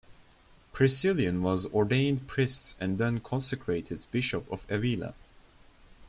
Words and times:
Priscillian 0.73 1.41
was 1.43 1.67
ordained 1.67 2.27
priest 2.27 2.75
and 2.79 2.97
then 2.97 3.19
consecrated 3.19 4.03
bishop 4.11 4.51
of 4.51 4.65
Avila. 4.67 5.13